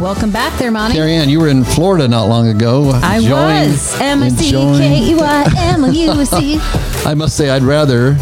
[0.00, 0.94] Welcome back there, Monty.
[0.96, 2.90] Carrie Ann, you were in Florida not long ago.
[3.02, 4.00] I enjoying- was.
[4.00, 6.58] M I C enjoying- K E Y M O U C.
[7.06, 8.16] I must say, I'd rather.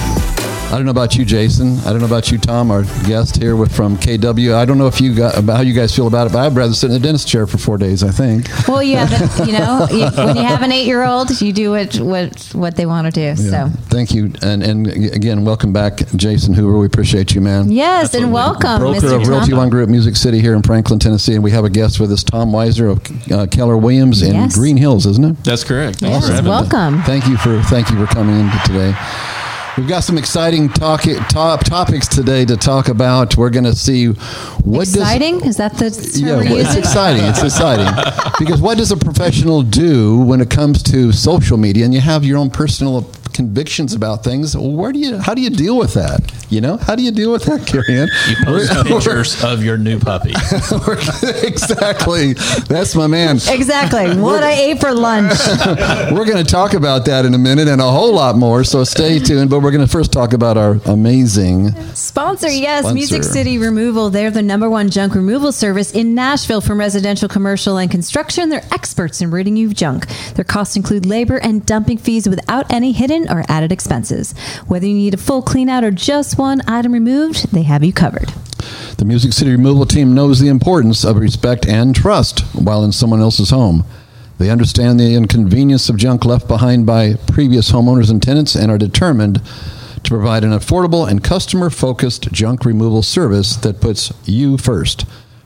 [0.69, 1.79] I don't know about you, Jason.
[1.81, 4.53] I don't know about you, Tom, our guest here with from KW.
[4.55, 6.55] I don't know if you got about how you guys feel about it, but I'd
[6.55, 8.03] rather sit in the dentist chair for four days.
[8.05, 8.47] I think.
[8.69, 9.11] Well, you have,
[9.41, 12.85] a, you know, you, when you have an eight-year-old, you do what what what they
[12.85, 13.43] want to do.
[13.43, 13.69] Yeah.
[13.69, 16.77] So, Thank you, and and again, welcome back, Jason Hoover.
[16.79, 17.73] We appreciate you, man.
[17.73, 19.23] yes, and welcome, Broker Mr.
[19.23, 19.59] of Realty Tom.
[19.61, 22.23] One Group Music City here in Franklin, Tennessee, and we have a guest with us,
[22.23, 24.55] Tom Weiser of uh, Keller Williams in Yes.
[24.55, 25.45] Green Hills, isn't it?
[25.45, 26.03] That's correct.
[26.03, 26.51] Yes, Thanks for having me.
[26.51, 27.03] welcome.
[27.05, 28.93] Thank you for thank you for coming in today.
[29.79, 33.37] We've got some exciting talk, top topics today to talk about.
[33.37, 35.41] We're going to see what does Exciting?
[35.47, 37.25] Is that the term yeah, it's exciting.
[37.25, 37.87] It's exciting
[38.41, 41.85] because what does a professional do when it comes to social media?
[41.85, 44.57] And you have your own personal convictions about things.
[44.57, 45.19] Where do you?
[45.19, 46.33] How do you deal with that?
[46.51, 48.09] You know, how do you deal with that, Carrie Ann?
[48.29, 50.33] You post pictures of your new puppy.
[51.47, 52.33] exactly.
[52.69, 53.37] That's my man.
[53.37, 53.99] Exactly.
[54.29, 55.33] What I ate for lunch.
[56.13, 58.65] We're going to talk about that in a minute and a whole lot more.
[58.65, 59.49] So stay tuned.
[59.51, 61.71] But we're going to first talk about our amazing.
[61.95, 62.95] Sponsor, yes, Sponsor.
[62.95, 64.11] Music City Removal.
[64.11, 68.49] They're the number one junk removal service in Nashville from residential, commercial, and construction.
[68.51, 70.07] They're experts in ridding you of junk.
[70.35, 74.33] Their costs include labor and dumping fees without any hidden or added expenses.
[74.67, 77.93] Whether you need a full clean out or just one item removed, they have you
[77.93, 78.33] covered.
[78.97, 83.21] The Music City Removal Team knows the importance of respect and trust while in someone
[83.21, 83.85] else's home.
[84.39, 88.79] They understand the inconvenience of junk left behind by previous homeowners and tenants and are
[88.79, 89.43] determined
[90.05, 95.05] to provide an affordable and customer focused junk removal service that puts you first.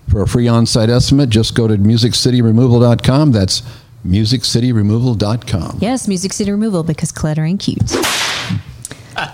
[0.09, 3.33] For a free on site estimate, just go to musiccityremoval.com.
[3.33, 3.63] That's
[4.07, 5.79] musiccityremoval.com.
[5.81, 7.91] Yes, Music City Removal because cluttering cute.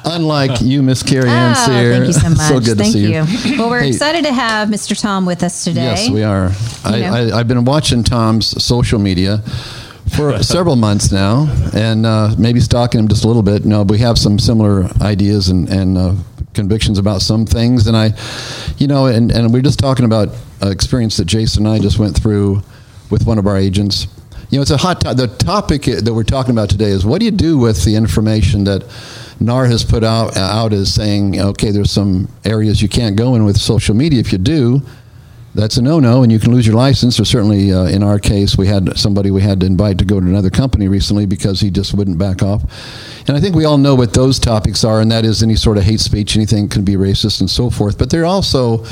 [0.05, 1.93] Unlike you, Miss Carrie Ann Ah, Sear.
[1.94, 2.39] thank you so much.
[2.49, 3.25] so good thank to see you.
[3.55, 3.59] you.
[3.59, 3.89] Well, we're Hey.
[3.89, 4.99] excited to have Mr.
[4.99, 5.83] Tom with us today.
[5.83, 6.50] Yes, we are.
[6.84, 9.38] I, I, I've been watching Tom's social media
[10.17, 13.65] for several months now, and uh, maybe stalking him just a little bit.
[13.65, 16.15] No, we have some similar ideas and, and uh,
[16.55, 18.12] convictions about some things, and I,
[18.78, 20.28] you know, and, and we're just talking about
[20.62, 22.62] uh, experience that Jason and I just went through
[23.11, 24.06] with one of our agents.
[24.50, 25.03] You know, it's a hot.
[25.03, 27.94] To- the topic that we're talking about today is what do you do with the
[27.97, 28.83] information that
[29.41, 33.44] NAR has put out out as saying, okay, there's some areas you can't go in
[33.44, 34.19] with social media.
[34.21, 34.82] If you do,
[35.54, 37.19] that's a no-no, and you can lose your license.
[37.19, 40.21] Or certainly, uh, in our case, we had somebody we had to invite to go
[40.21, 42.62] to another company recently because he just wouldn't back off.
[43.26, 45.78] And I think we all know what those topics are, and that is any sort
[45.78, 47.99] of hate speech, anything can be racist, and so forth.
[47.99, 48.84] But there also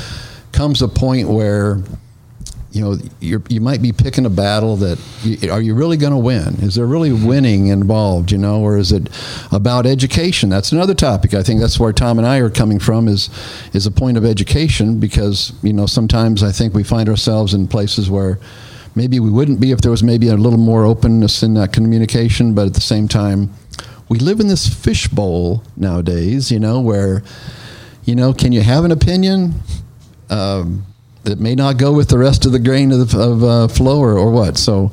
[0.51, 1.81] comes a point where
[2.71, 6.11] you know you're, you might be picking a battle that you, are you really going
[6.11, 6.55] to win?
[6.61, 9.09] Is there really winning involved you know or is it
[9.51, 10.49] about education?
[10.49, 11.33] That's another topic.
[11.33, 13.29] I think that's where tom and i are coming from is
[13.73, 17.67] is a point of education because you know sometimes i think we find ourselves in
[17.67, 18.39] places where
[18.95, 22.53] maybe we wouldn't be if there was maybe a little more openness in that communication
[22.53, 23.49] but at the same time
[24.09, 27.23] we live in this fishbowl nowadays you know where
[28.07, 29.53] you know can you have an opinion?
[30.29, 30.85] Um,
[31.27, 34.17] that may not go with the rest of the grain of, of uh, flow or,
[34.17, 34.57] or what.
[34.57, 34.91] So,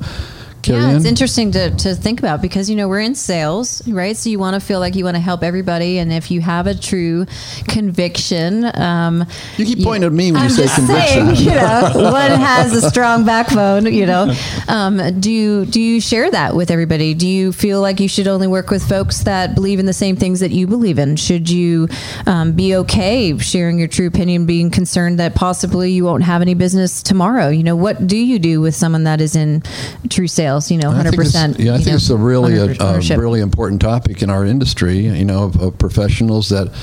[0.65, 0.95] carry yeah, on.
[0.95, 4.17] it's interesting to, to think about because you know we're in sales, right?
[4.17, 6.67] So you want to feel like you want to help everybody, and if you have
[6.67, 7.25] a true
[7.67, 9.25] conviction, um,
[9.57, 11.35] You keep pointing at me when I'm you say just conviction.
[11.35, 13.85] saying, you know, one has a strong backbone.
[13.85, 14.33] You know,
[14.67, 17.13] um, do you do you share that with everybody?
[17.13, 20.15] Do you feel like you should only work with folks that believe in the same
[20.15, 21.15] things that you believe in?
[21.15, 21.87] Should you
[22.25, 26.53] um, be okay sharing your true opinion, being concerned that possibly you won't have any
[26.53, 27.49] business tomorrow?
[27.49, 29.61] You know, what do you do with someone that is in
[30.09, 30.54] true sales?
[30.71, 31.59] You know, I hundred think it's- percent.
[31.59, 34.97] Yeah, I think it's a really a, a really important topic in our industry.
[34.99, 36.73] You know, of, of professionals that.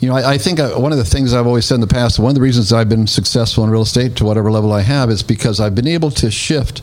[0.00, 1.86] You know, I, I think uh one of the things I've always said in the
[1.86, 4.80] past, one of the reasons I've been successful in real estate to whatever level I
[4.80, 6.80] have, is because I've been able to shift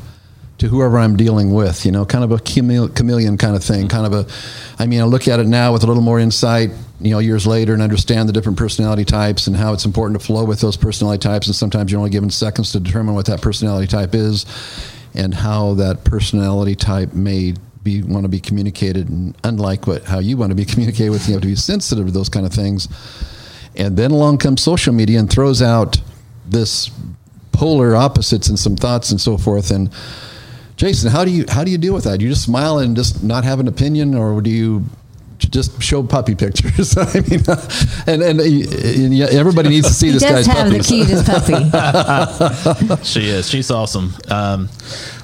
[0.59, 1.83] to whoever I'm dealing with.
[1.83, 3.87] You know, kind of a chamele- chameleon kind of thing.
[3.87, 4.31] Kind of a,
[4.77, 6.69] I mean, I look at it now with a little more insight.
[6.99, 10.25] You know, years later, and understand the different personality types and how it's important to
[10.25, 11.47] flow with those personality types.
[11.47, 14.45] And sometimes you're only given seconds to determine what that personality type is,
[15.17, 19.09] and how that personality type may be want to be communicated.
[19.09, 22.05] And unlike what how you want to be communicated with, you have to be sensitive
[22.05, 22.87] to those kind of things.
[23.75, 25.97] And then along comes social media and throws out
[26.45, 26.91] this
[27.51, 29.71] polar opposites and some thoughts and so forth.
[29.71, 29.91] And
[30.75, 32.19] Jason, how do you how do you deal with that?
[32.19, 34.85] Do you just smile and just not have an opinion, or do you
[35.37, 36.97] just show puppy pictures?
[36.97, 37.69] I mean, uh,
[38.07, 40.87] and, and uh, and yeah, everybody needs to see He this does guy's have puppies.
[40.87, 41.25] the cutest
[42.87, 43.03] puppy.
[43.03, 43.49] She is.
[43.49, 44.13] She's awesome.
[44.29, 44.69] Um,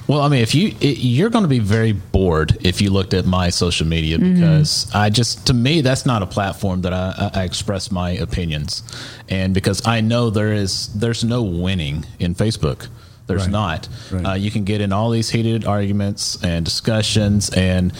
[0.08, 3.14] well, I mean, if you it, you're going to be very bored if you looked
[3.14, 4.34] at my social media mm-hmm.
[4.34, 8.12] because I just to me that's not a platform that I, I I express my
[8.12, 8.84] opinions,
[9.30, 12.88] and because I know there is there's no winning in Facebook.
[13.34, 13.52] There's Right.
[13.52, 13.88] not.
[14.12, 14.26] Right.
[14.26, 17.92] Uh, you can get in all these heated arguments and discussions, and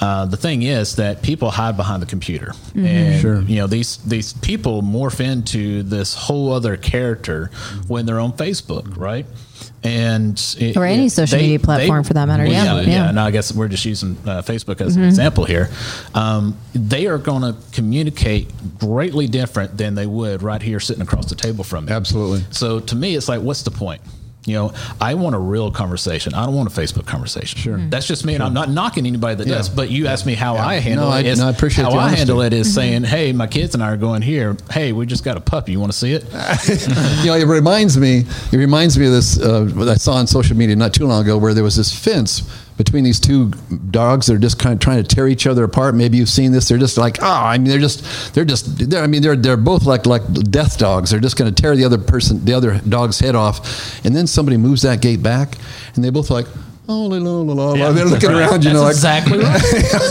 [0.00, 3.40] uh, the thing is that people hide behind the computer, and Sure.
[3.42, 7.50] you know these these people morph into this whole other character
[7.88, 9.26] when they're on Facebook, right?
[9.82, 12.80] And it- Or any it- social media platform for that matter, Well, yeah, yeah, yeah.
[12.82, 12.90] Mm-hmm.
[12.90, 13.08] yeah.
[13.08, 15.70] And I guess we're just using uh, Facebook as an example here.
[16.14, 21.26] Um, they are going to communicate greatly different than they would right here sitting across
[21.26, 21.92] the table from me.
[21.92, 22.44] Absolutely.
[22.50, 24.00] So to me, it's like, what's the point?
[24.46, 26.32] You know, I want a real conversation.
[26.32, 27.58] I don't want a Facebook conversation.
[27.58, 29.56] Sure, that's just me, and I'm not knocking anybody that Yeah.
[29.56, 29.68] does.
[29.68, 31.36] But you asked me how I handle No, I- it.
[31.38, 32.62] No, I appreciate how I handle it Mm-hmm.
[32.62, 34.56] saying, "Hey, my kids and I are going here.
[34.70, 35.72] Hey, we just got a puppy.
[35.72, 36.24] You want to see it?"
[37.24, 38.24] you know, it reminds me.
[38.52, 39.38] It reminds me of this.
[39.38, 41.92] Uh, what I saw on social media not too long ago, where there was this
[41.92, 42.42] fence
[42.76, 43.50] between these two
[43.90, 44.26] dogs.
[44.26, 45.94] They're just kind of trying to tear each other apart.
[45.94, 46.68] Maybe you've seen this.
[46.68, 49.56] They're just like, oh, I mean, they're just, they're just, they're, I mean, they're they're
[49.56, 51.10] both like like death dogs.
[51.10, 54.26] They're just going to tear the other person, the other dog's head off, and then
[54.26, 55.56] somebody moves that gate back,
[55.94, 56.46] and they both like.
[56.88, 57.92] Oh, la, la, la, la.
[57.92, 58.48] they're looking Right.
[58.48, 59.60] around, you know, like That's exactly right.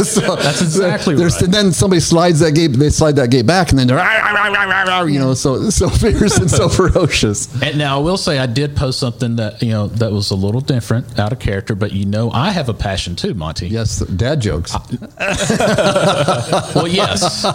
[0.05, 1.41] so That's exactly right.
[1.41, 5.19] And then somebody slides that gate, they slide that gate back, and then they're, you
[5.19, 7.47] know, so so fierce and so ferocious.
[7.61, 10.35] And now I will say I did post something that you know that was a
[10.35, 11.75] little different, out of character.
[11.75, 13.67] But you know, I have a passion too, Monty.
[13.69, 14.75] Yes, dad jokes.
[16.75, 17.45] Well, yes,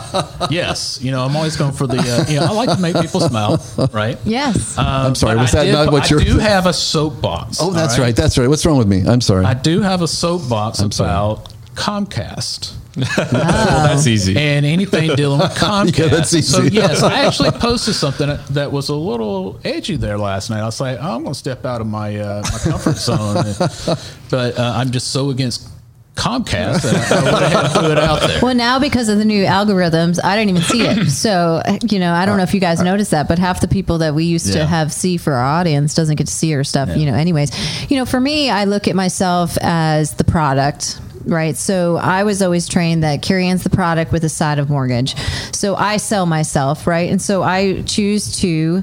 [0.50, 0.98] yes.
[1.02, 1.98] You know, I'm always going for the.
[1.98, 3.62] Uh, you know, I like to make people smile,
[3.92, 4.18] right?
[4.24, 4.78] yes.
[4.78, 7.58] Um, I'm sorry, but was I that did- not what you're- do have a soapbox.
[7.60, 8.14] oh, all that's right.
[8.16, 8.48] That's right.
[8.48, 9.02] What's wrong with me?
[9.10, 9.44] I'm sorry.
[9.44, 11.10] I do have a soapbox I'm sorry.
[11.10, 12.76] about Comcast.
[12.94, 14.36] That's easy.
[14.36, 15.96] and anything dealing with Comcast.
[15.98, 16.42] Yeah, that's easy.
[16.42, 20.60] So yes, I actually posted something that, that was a little edgy there last night.
[20.60, 23.44] I was like, oh, I'm going to step out of my uh, my comfort zone,
[24.30, 25.68] but uh, I'm just so against
[26.16, 28.40] Comcast I ahead and threw it out there.
[28.42, 31.08] Well, now because of the new algorithms, I don't even see it.
[31.20, 33.98] So, you know, I don't know if you guys noticed that, but half the people
[33.98, 34.64] that we used to Yeah.
[34.66, 37.90] have see for our audience doesn't get to see our stuff, you know, anyways.
[37.90, 41.00] You know, for me, I look at myself as the product.
[41.26, 41.54] Right.
[41.56, 45.14] So I was always trained that Carrie Ann's the product with a side of mortgage.
[45.54, 46.86] So I sell myself.
[46.86, 47.10] Right.
[47.10, 48.82] And so I choose to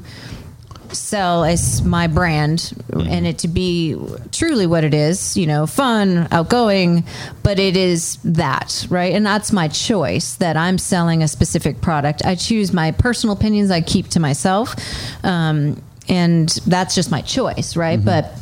[0.94, 3.95] sell as my brand and it to be
[4.31, 7.04] truly what it is, you know, fun, outgoing,
[7.44, 9.13] but it is that, right?
[9.13, 12.25] And that's my choice that I'm selling a specific product.
[12.25, 14.75] I choose my personal opinions I keep to myself.
[15.24, 18.04] Um, and that's just my choice, right?
[18.04, 18.33] But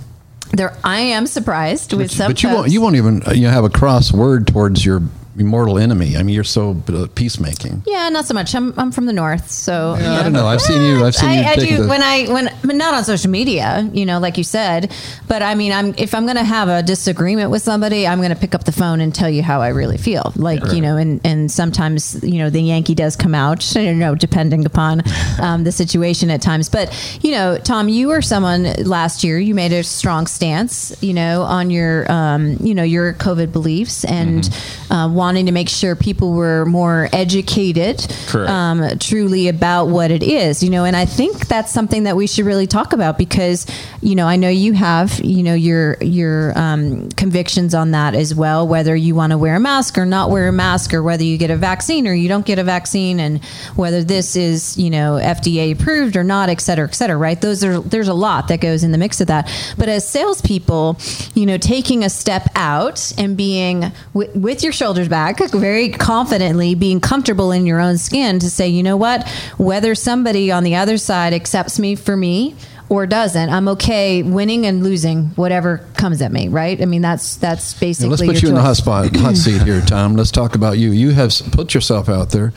[0.52, 3.64] there I am surprised with some but you won't, you won't even you know, have
[3.64, 5.02] a cross word towards your
[5.44, 6.16] mortal enemy.
[6.18, 7.84] I mean, you're so uh, peacemaking.
[7.86, 8.56] Yeah, not so much.
[8.56, 10.48] I'm I'm from the north, so Yeah, I don't know.
[10.48, 11.04] I've seen you.
[11.06, 13.90] I've seen I, you I do the- when I when but not on social media,
[13.94, 14.92] you know, like you said.
[15.28, 18.30] But I mean, I'm if I'm going to have a disagreement with somebody, I'm going
[18.34, 20.32] to pick up the phone and tell you how I really feel.
[20.36, 24.16] Like you know, and and sometimes you know the Yankee does come out, you know,
[24.16, 25.02] depending upon
[25.42, 26.70] um, the situation at times.
[26.70, 29.40] But you know, Tom, you were someone last year.
[29.40, 34.06] You made a strong stance, you know, on your um, you know your COVID beliefs
[34.06, 34.50] and
[34.90, 38.00] uh, wanting to make sure people were more educated
[38.48, 42.28] um, truly about what it is, you know, and I think that's something that we
[42.28, 43.66] should really talk about because,
[44.02, 48.36] you know, I know you have, you know, your your um, convictions on that as
[48.36, 51.24] well, whether you want to wear a mask or not wear a mask, or whether
[51.24, 53.44] you get a vaccine or you don't get a vaccine, and
[53.76, 57.18] whether this is, you know, FDA approved or not, et cetera, et cetera.
[57.18, 57.42] Right?
[57.42, 59.50] Those are there's a lot that goes in the mix of that.
[59.76, 61.00] But as salespeople,
[61.34, 65.15] you know, taking a step out and being w- with your shoulders back,
[65.52, 70.52] very confidently, being comfortable in your own skin to say, you know what, whether somebody
[70.52, 72.56] on the other side accepts me for me
[72.90, 76.48] or doesn't, I'm okay winning and losing whatever comes at me.
[76.50, 76.82] Right?
[76.82, 78.10] I mean, that's that's Now, basically.
[78.10, 80.16] let's put your you in the hot spot, hot seat here, Tom.
[80.16, 80.92] Let's talk about you.
[80.92, 82.54] You have put yourself out there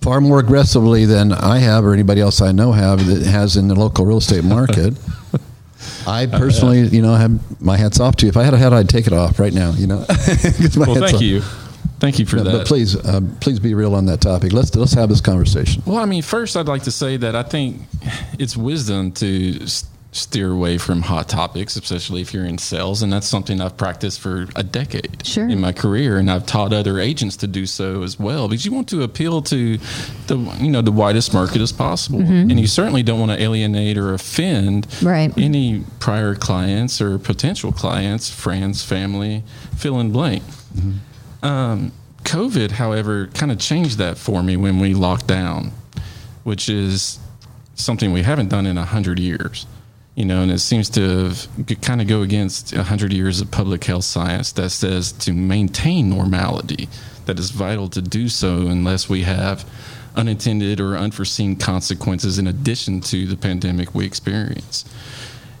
[0.00, 3.68] far more aggressively than I have or anybody else I know have that has in
[3.68, 4.94] the local real estate market.
[6.06, 8.30] I personally, you know, have my hats off to you.
[8.30, 9.72] If I had a hat, I'd take it off right now.
[9.72, 9.96] You know,
[10.76, 11.20] Well, thank off.
[11.22, 11.40] you.
[12.00, 12.50] Thank you for that.
[12.52, 14.52] but please, um, please be real on that topic.
[14.52, 15.82] Let's let's have this conversation.
[15.86, 17.80] Well, I mean, first, I'd like to say that I think
[18.38, 19.86] it's wisdom to s-
[20.16, 23.02] steer away from hot topics, especially if you're in sales.
[23.02, 25.48] And that's something I've practiced for a decade Sure.
[25.48, 28.46] in my career, and I've taught other agents to do so as well.
[28.48, 29.76] Because you want to appeal to
[30.28, 33.98] the you know the widest market as possible, and you certainly don't want to alienate
[33.98, 35.32] or offend Right.
[35.36, 39.42] any prior clients or potential clients, friends, family,
[39.76, 40.44] fill in blank.
[41.42, 41.92] Um,
[42.22, 45.72] COVID, however, kind of changed that for me when we locked down,
[46.44, 47.18] which is
[47.74, 49.66] something we haven't done in a hundred years.
[50.14, 51.32] You know, and it seems to
[51.82, 56.08] kind of go against a hundred years of public health science that says to maintain
[56.08, 56.88] normality,
[57.26, 59.68] that is vital to do so unless we have
[60.14, 64.84] unintended or unforeseen consequences in addition to the pandemic we experience.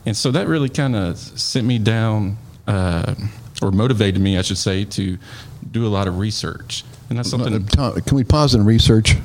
[0.06, 2.36] And so that really kind of sent me down,
[2.68, 3.14] uh,
[3.60, 5.18] or motivated me, I should say, to
[5.72, 6.84] do a lot of research.
[7.08, 7.66] And that's something,
[8.02, 9.16] Can we pause and research?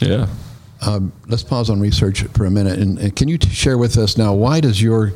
[0.00, 0.26] yeah.
[0.84, 2.78] Um, let's pause on research for a minute.
[2.78, 5.12] And, and can you t- share with us now why does your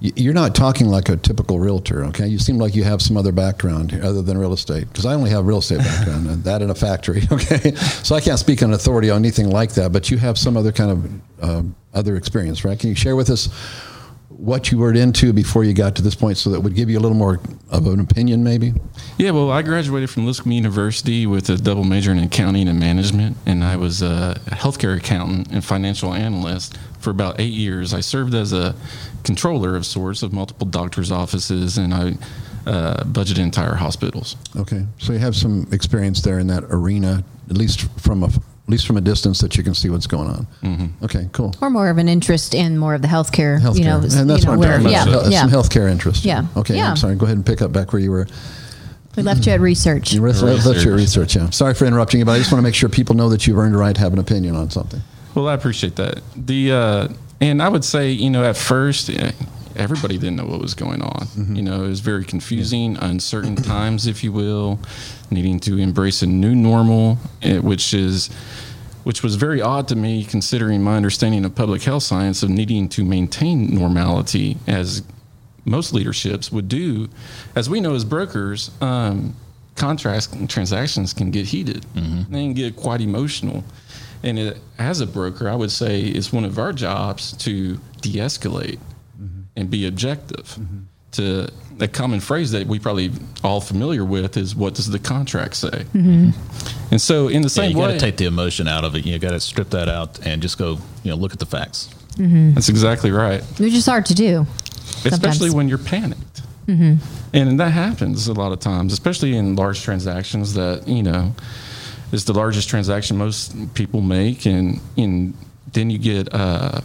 [0.00, 2.26] you're not talking like a typical realtor, okay?
[2.26, 4.86] You seem like you have some other background here other than real estate.
[4.88, 7.74] Because I only have real estate background, and that in a factory, okay?
[7.74, 9.92] So I can't speak on authority on anything like that.
[9.92, 12.78] But you have some other kind of um, other experience, right?
[12.78, 13.48] Can you share with us
[14.36, 16.98] what you were into before you got to this point, so that would give you
[16.98, 18.74] a little more of an opinion, maybe?
[19.18, 23.36] Yeah, well, I graduated from Lipscomb University with a double major in accounting and management,
[23.46, 27.94] and I was a healthcare accountant and financial analyst for about eight years.
[27.94, 28.74] I served as a
[29.22, 32.16] controller of sorts of multiple doctors' offices, and I
[32.66, 34.36] uh, budgeted entire hospitals.
[34.56, 38.30] Okay, so you have some experience there in that arena, at least from a
[38.64, 40.46] at least from a distance that you can see what's going on.
[40.62, 41.04] Mm-hmm.
[41.04, 41.54] Okay, cool.
[41.60, 44.44] Or more of an interest in more of the healthcare, Healthcare, you know, and that's
[44.44, 45.30] you know, what I'm talking yeah, about.
[45.30, 45.40] yeah.
[45.42, 46.24] Some healthcare interest.
[46.24, 46.46] Yeah.
[46.56, 46.88] Okay, Yeah.
[46.90, 47.14] I'm sorry.
[47.16, 48.26] Go ahead and pick up back where you were.
[49.16, 50.12] We left you at research.
[50.12, 51.36] You were let, let your research.
[51.36, 51.50] Yeah.
[51.50, 53.58] Sorry for interrupting you, but I just want to make sure people know that you've
[53.58, 55.00] earned a right to have an opinion on something.
[55.34, 56.20] Well, I appreciate that.
[56.34, 57.08] The uh,
[57.40, 59.32] and I would say, you know, at first, eh,
[59.76, 61.26] everybody didn't know what was going on.
[61.56, 64.78] You know, it was very confusing, uncertain times, if you will,
[65.30, 68.30] needing to embrace a new normal, eh, which is
[69.04, 72.88] which was very odd to me considering my understanding of public health science of needing
[72.88, 75.02] to maintain normality as
[75.66, 77.08] most leaderships would do.
[77.54, 79.36] As we know as brokers, um,
[79.76, 81.84] contracts and transactions can get heated.
[82.30, 83.62] They can get quite emotional.
[84.22, 88.78] And it, as a broker, I would say it's one of our jobs to de-escalate
[89.56, 90.58] and be objective.
[91.12, 91.48] To
[91.80, 93.12] a common phrase that we probably
[93.44, 96.30] all familiar with is, "What does the contract say?" Mm-hmm.
[96.90, 99.06] And so, in the Yeah, same you got to take the emotion out of it.
[99.06, 101.88] You got to strip that out and just go, you know, look at the facts.
[102.16, 102.54] Mm-hmm.
[102.54, 103.42] that's exactly right.
[103.58, 104.46] Which is hard to do.
[105.04, 106.42] especially when you're panicked.
[106.66, 106.94] Mm-hmm.
[107.36, 111.34] And that happens a lot of times, especially in large transactions that, you know,
[112.12, 114.46] is the largest transaction most people make.
[114.46, 115.34] And, and
[115.72, 116.80] then you get, uh,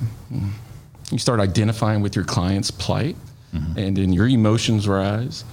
[1.12, 3.16] you start identifying with your client's plight,
[3.54, 3.78] mm-hmm.
[3.80, 5.44] and then your emotions rise,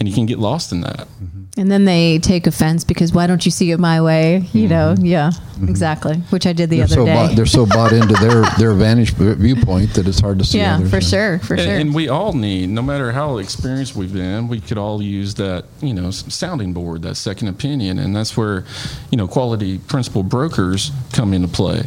[0.00, 1.06] and you can get lost in that.
[1.06, 1.42] Mm-hmm.
[1.58, 4.36] And then they take offense because why don't you see it my way?
[4.54, 4.68] You mm-hmm.
[4.68, 6.16] know, yeah, exactly.
[6.30, 7.14] Which I did the They're other so day.
[7.14, 10.58] bought, they're so bought into their their vantage viewpoint that it's hard to see.
[10.58, 10.90] yeah, others.
[10.90, 11.74] for sure, for And, sure.
[11.74, 15.66] and we all need, no matter how experienced we've been, we could all use that,
[15.82, 18.64] you know, sounding board, that second opinion, and that's where,
[19.10, 21.84] you know, quality principal brokers come into play.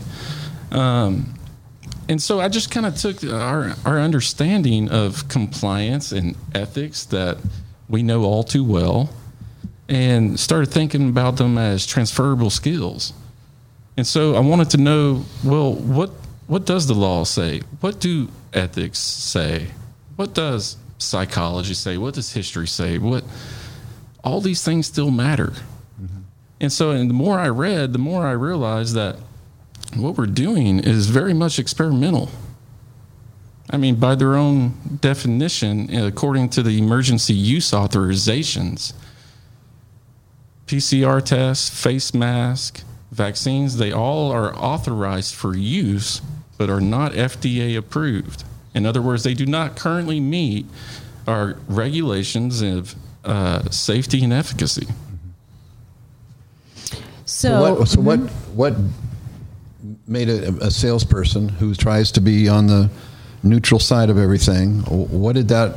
[0.72, 1.34] Um,
[2.08, 7.38] and so I just kind of took our our understanding of compliance and ethics that
[7.90, 9.10] we know all too well,
[9.88, 13.14] and started thinking about them as transferable skills.
[13.98, 16.12] And so I wanted to know, well, what
[16.48, 17.62] what does the law say?
[17.80, 19.68] What do ethics say?
[20.16, 21.98] What does psychology say?
[21.98, 22.98] What does history say?
[22.98, 23.24] What
[24.24, 25.54] all these things still matter.
[26.02, 26.22] Mm-hmm.
[26.62, 29.18] And so and the more I read, the more I realized that
[29.96, 32.30] what we're doing is very much experimental.
[33.70, 38.94] I mean, by their own definition, according to the emergency use authorizations,
[40.68, 46.22] PCR tests, face mask, vaccines, they all are authorized for use,
[46.58, 48.44] but are not FDA approved.
[48.74, 50.66] In other words, they do not currently meet
[51.28, 54.88] our regulations of uh, safety and efficacy.
[57.25, 58.20] so, what, so what
[58.54, 58.75] what
[60.08, 62.90] made a, a salesperson who tries to be on the
[63.44, 64.80] neutral side of everything?
[64.82, 65.76] What did that?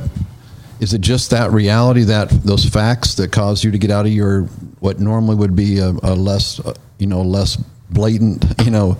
[0.79, 4.11] Is it just that reality that those facts that caused you to get out of
[4.11, 4.43] your
[4.79, 6.61] what normally would be a, a less
[6.97, 7.57] you know less
[7.89, 8.97] blatant you know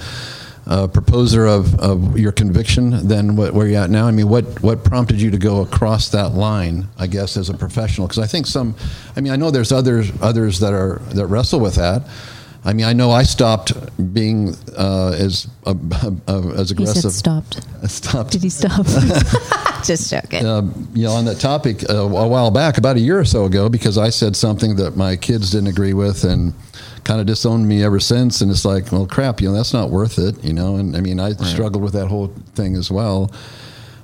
[0.69, 4.07] uh, proposer of, of your conviction than what, where you're at now?
[4.07, 6.87] I mean, what what prompted you to go across that line?
[6.97, 8.75] I guess as a professional, because I think some,
[9.15, 12.03] I mean, I know there's others others that are that wrestle with that.
[12.65, 13.71] I mean, I know I stopped
[14.13, 15.73] being uh, as uh,
[16.27, 17.01] uh, as He aggressive.
[17.03, 17.61] said stopped.
[17.89, 18.31] Stopped.
[18.31, 18.85] Did he stop?
[19.85, 20.45] Just joking.
[20.45, 20.63] uh,
[20.93, 23.69] you know, on that topic uh, a while back, about a year or so ago,
[23.69, 26.53] because I said something that my kids didn't agree with and
[27.05, 28.41] kind of disowned me ever since.
[28.41, 30.75] And it's like, well, crap, you know, that's not worth it, you know.
[30.75, 33.31] And I mean, I struggled with that whole thing as well.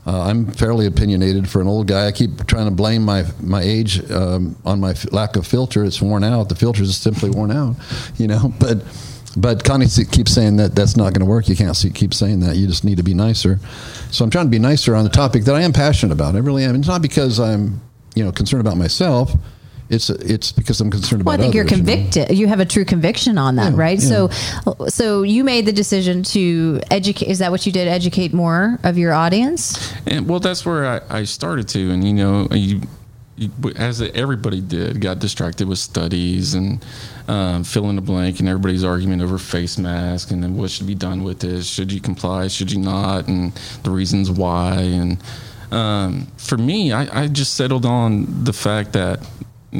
[0.07, 2.05] Uh, I'm fairly opinionated for an old guy.
[2.05, 5.83] I keep trying to blame my my age um, on my f- lack of filter.
[5.83, 6.49] It's worn out.
[6.49, 7.75] The filter is simply worn out,
[8.17, 8.53] you know.
[8.59, 8.83] But
[9.35, 11.49] but Connie keeps saying that that's not going to work.
[11.49, 12.55] You can't see, keep saying that.
[12.55, 13.59] You just need to be nicer.
[14.11, 16.35] So I'm trying to be nicer on the topic that I am passionate about.
[16.35, 16.75] I really am.
[16.75, 17.81] It's not because I'm
[18.13, 19.31] you know concerned about myself.
[19.89, 21.43] It's it's because I'm concerned Well, I about.
[21.43, 21.93] think you're others, you know?
[21.93, 22.37] convicted.
[22.37, 23.99] You have a true conviction on that, Yeah, right?
[24.01, 24.09] yeah.
[24.09, 24.29] So,
[24.87, 27.27] so you made the decision to educate.
[27.27, 27.87] Is that what you did?
[27.87, 29.93] Educate more of your audience.
[30.07, 32.81] And well, that's where I, I started to, and you know, you,
[33.37, 36.83] you, as everybody did, got distracted with studies and
[37.27, 40.87] um, fill in the blank, and everybody's argument over face mask and then what should
[40.87, 41.67] be done with this.
[41.67, 42.47] Should you comply?
[42.47, 43.27] Should you not?
[43.27, 44.75] And the reasons why.
[44.77, 45.17] And
[45.71, 49.19] um, for me, I, I just settled on the fact that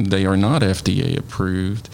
[0.04, 1.88] they are not FDA approved.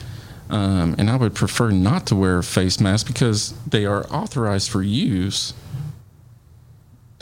[0.50, 4.70] Um, and I would prefer not to wear a face mask because they are authorized
[4.70, 5.54] for use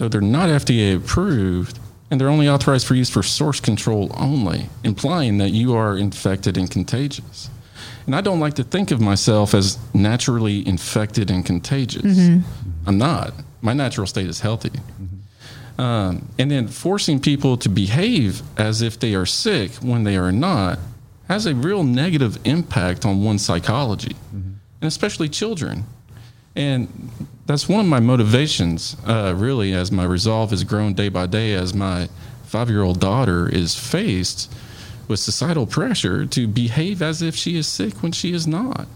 [0.01, 1.79] though they're not FDA approved
[2.11, 6.57] and they're only authorized for use for source control only, implying that you are infected
[6.57, 7.51] and contagious.
[8.07, 12.03] And I don't like to think of myself as naturally infected and contagious.
[12.87, 13.35] I'm not.
[13.61, 14.73] My natural state is healthy.
[15.81, 20.31] Um, and then forcing people to behave as if they are sick when they are
[20.31, 20.79] not
[21.27, 24.15] has a real negative impact on one's psychology,
[24.83, 25.85] and especially children.
[26.55, 27.11] And
[27.47, 31.55] that's one of my motivations, uh, really, as my resolve has grown day by day,
[31.55, 32.11] as my
[32.45, 34.53] five year old daughter is faced
[35.09, 38.87] with societal pressure to behave as if she is sick when she is not,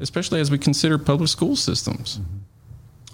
[0.00, 2.18] especially as we consider public school systems.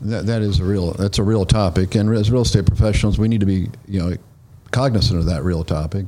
[0.02, 3.28] That, that is a real that's a real topic, and as real estate professionals, we
[3.28, 4.16] need to be you know
[4.70, 6.06] cognizant of that real topic.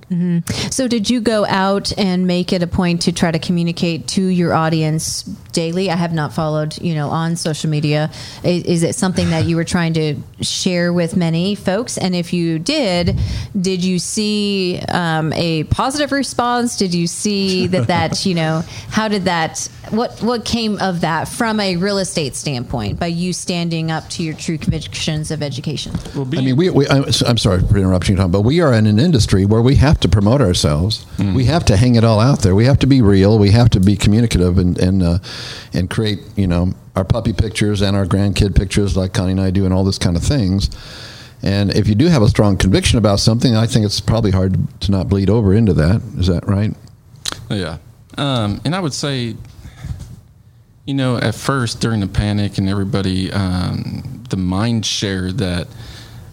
[0.70, 4.22] So, did you go out and make it a point to try to communicate to
[4.22, 5.22] your audience
[5.52, 5.90] daily?
[5.90, 8.10] I have not followed, you know, on social media.
[8.42, 11.98] Is, is it something that you were trying to share with many folks?
[11.98, 13.18] And if you did,
[13.58, 16.76] did you see um, a positive response?
[16.76, 21.28] Did you see that that you know how did that what what came of that
[21.28, 25.92] from a real estate standpoint by you standing up to your true convictions of education?
[26.14, 28.72] Well, I mean, we, we I'm, I'm sorry for interrupting, you, Tom, but we are
[28.72, 31.06] in an industry where we have to promote ourselves.
[31.18, 32.54] We have to hang it all out there.
[32.54, 33.38] We have to be real.
[33.38, 35.18] We have to be communicative and and uh,
[35.72, 39.50] and create you know our puppy pictures and our grandkid pictures like Connie and I
[39.50, 40.70] do, and all this kind of things.
[41.42, 44.56] And if you do have a strong conviction about something, I think it's probably hard
[44.80, 46.02] to not bleed over into that.
[46.18, 46.74] Is that right?
[47.48, 47.78] Yeah.
[48.16, 49.36] Um, and I would say,
[50.84, 55.68] you know, at first during the panic and everybody, um, the mind share that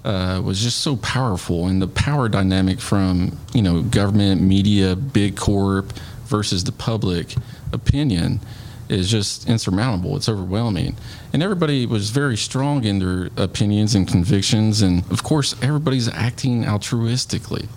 [0.05, 5.35] uh, was just so powerful and the power dynamic from, you know, government, media, big
[5.35, 5.91] corp
[6.25, 7.35] versus the public
[7.73, 8.39] opinion
[8.87, 10.15] is just insurmountable.
[10.15, 10.95] It's overwhelming.
[11.33, 14.81] And everybody was very strong in their opinions and convictions.
[14.83, 17.67] And of course, everybody's acting altruistically.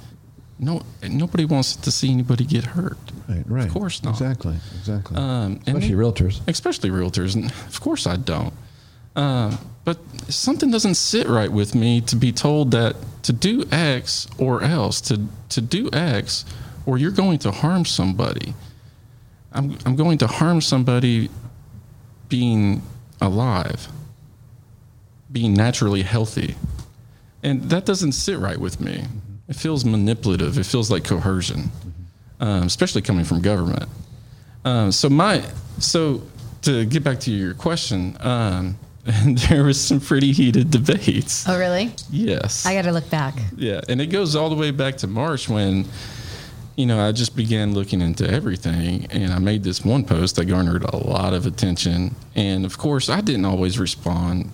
[0.59, 2.99] No, nobody wants to see anybody get hurt.
[3.29, 3.45] Right.
[3.47, 3.67] Right.
[3.67, 4.11] Of course not.
[4.21, 4.57] Exactly.
[4.79, 5.17] Exactly.
[5.17, 6.41] Um, Especially they- realtors.
[6.47, 7.35] especially realtors.
[7.37, 8.53] And of course, I don't.
[9.19, 14.29] Um, but something doesn't sit right with me to be told that to do X
[14.39, 16.45] or else to to do X,
[16.87, 18.55] or you're going to harm somebody.
[19.53, 21.31] I'm I'm going to harm somebody
[22.29, 22.83] being
[23.21, 23.89] alive,
[25.33, 26.55] being naturally healthy,
[27.43, 29.05] and that doesn't sit right with me.
[29.49, 30.59] It feels manipulative.
[30.59, 31.73] It feels like coercion,
[32.39, 33.89] um, especially coming from government.
[34.65, 35.43] Um, so my
[35.81, 36.23] so
[36.63, 38.79] to get back to your question, um,
[39.49, 41.49] there was some pretty heated debates.
[41.49, 41.95] Oh, really?
[42.11, 42.67] Yes.
[42.67, 43.35] I got to look back.
[43.57, 45.87] Yeah, and it goes all the way back to March when,
[46.77, 50.45] you know, I just began looking into everything, and I made this one post that
[50.45, 52.15] garnered a lot of attention.
[52.35, 54.53] And of course, I didn't always respond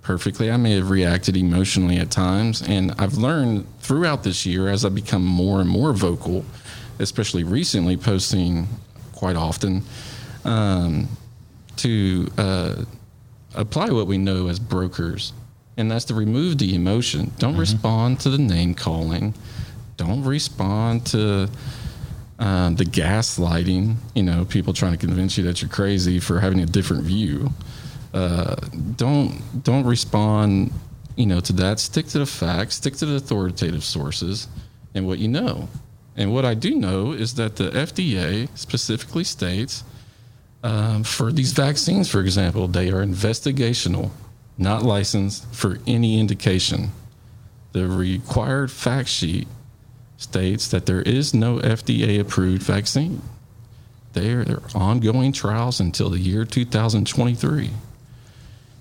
[0.00, 0.50] perfectly.
[0.50, 4.88] I may have reacted emotionally at times, and I've learned throughout this year as I
[4.88, 6.46] become more and more vocal,
[6.98, 8.68] especially recently, posting
[9.12, 9.82] quite often,
[10.44, 11.08] um,
[11.76, 12.84] to uh,
[13.54, 15.32] apply what we know as brokers,
[15.76, 17.32] and that's to remove the emotion.
[17.38, 19.34] Don't respond to the name calling.
[19.96, 21.48] Don't respond to
[22.38, 23.96] um, the gaslighting.
[24.14, 27.50] You know, people trying to convince you that you're crazy for having a different view.
[28.12, 28.56] Uh,
[28.96, 30.72] don't don't respond.
[31.16, 31.78] You know, to that.
[31.78, 32.76] Stick to the facts.
[32.76, 34.48] Stick to the authoritative sources
[34.94, 35.68] and what you know.
[36.16, 39.84] And what I do know is that the FDA specifically states
[40.62, 44.10] Um, for these vaccines, for example, they are investigational,
[44.56, 46.92] not licensed for any indication.
[47.72, 49.48] The required fact sheet
[50.18, 53.22] states that there is no FDA approved vaccine.
[54.12, 57.70] They are, they're ongoing trials until the year 2023.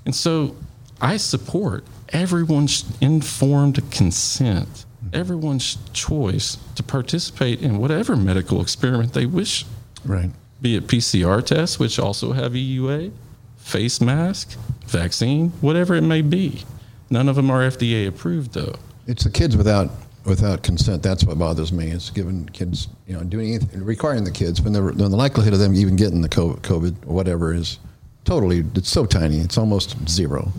[0.05, 0.55] And so
[0.99, 9.65] I support everyone's informed consent, everyone's choice to participate in whatever medical experiment they wish,
[10.03, 10.31] Right.
[10.61, 13.11] Be it PCR tests, which also have EUA,
[13.57, 16.63] face mask, vaccine, whatever it may be.
[17.09, 18.75] None of them are FDA approved, though.
[19.07, 19.89] It's the kids without
[20.25, 21.01] without consent.
[21.01, 21.89] That's what bothers me.
[21.89, 25.59] It's giving kids, you know, doing anything, requiring the kids when, when the likelihood of
[25.59, 27.79] them even getting the COVID, COVID or whatever is
[28.23, 28.63] totally.
[28.75, 29.37] It's so tiny.
[29.39, 30.51] It's almost zero.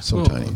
[0.00, 0.50] So Well, tiny.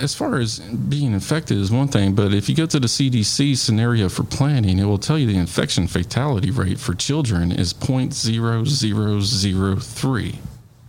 [0.00, 3.56] As far as being infected is one thing, but if you go to the CDC
[3.56, 10.36] scenario for planning, it will tell you the infection fatality rate for children is 0.0003.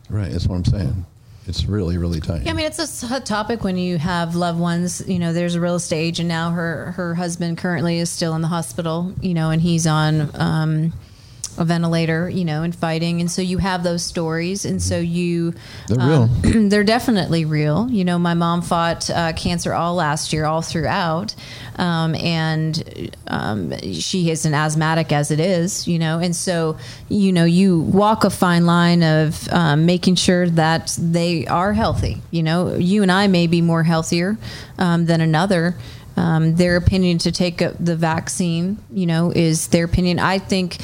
[0.09, 0.31] Right.
[0.31, 1.05] That's what I'm saying.
[1.47, 2.45] It's really, really tiny.
[2.45, 5.07] Yeah, I mean, it's a hot topic when you have loved ones.
[5.07, 6.49] You know, there's a real estate agent now.
[6.49, 9.13] Her her husband currently is still in the hospital.
[9.21, 10.91] You know, and he's on um,
[11.57, 12.29] a ventilator.
[12.29, 13.21] You know, and fighting.
[13.21, 15.53] And so you have those stories, and so you
[15.87, 16.69] They're um, real.
[16.69, 17.89] they're definitely real.
[17.89, 21.35] You know, my mom fought uh, cancer all last year, all throughout,
[21.77, 25.87] um, and um, she is an asthmatic as it is.
[25.87, 26.77] You know, and so
[27.09, 32.21] you know you walk a fine line of um, making sure that they are healthy.
[32.31, 34.37] You know, you and I may be more healthier
[34.77, 35.75] um, than another.
[36.17, 40.17] Um, their opinion to take a, the vaccine, you know, is their opinion.
[40.17, 40.77] I think,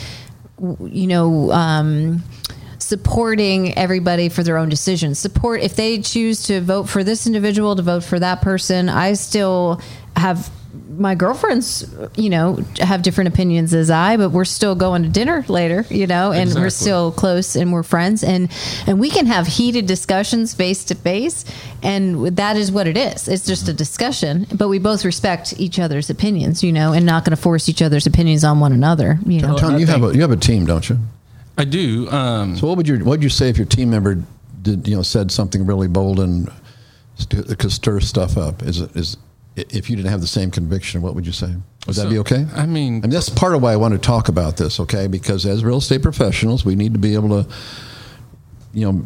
[0.81, 1.51] you know.
[1.51, 2.23] Um,
[2.77, 5.17] supporting everybody for their own decisions.
[5.17, 8.89] Support if they choose to vote for this individual, to vote for that person.
[8.89, 9.79] I still
[10.17, 10.51] have
[11.01, 11.85] my girlfriends,
[12.15, 16.07] you know, have different opinions as I, but we're still going to dinner later, you
[16.07, 18.49] know, and we're still close and we're friends and
[18.87, 21.43] and we can have heated discussions face to face
[21.83, 23.27] and that is what it is.
[23.27, 27.25] It's just a discussion, but we both respect each other's opinions, you know, and not
[27.25, 29.57] going to force each other's opinions on one another, you know.
[29.57, 30.97] Tom, you have a you have a team, don't you?
[31.57, 32.09] I do.
[32.09, 34.23] Um, So what would you what would you say if your team member
[34.61, 36.51] did you know said something really bold and
[37.15, 38.61] st- could stir stuff up?
[38.63, 39.17] Is it is
[39.55, 41.53] if you didn't have the same conviction, what would you say?
[41.87, 42.45] Would that be okay?
[42.55, 45.07] I mean- I mean that's part of why I want to talk about this, okay?
[45.07, 47.49] Because as real estate professionals, we need to be able to,
[48.73, 49.05] you know,